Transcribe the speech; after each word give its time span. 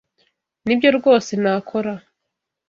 Nibyo 0.65 0.89
rwose 0.97 1.31
nakora. 1.41 1.93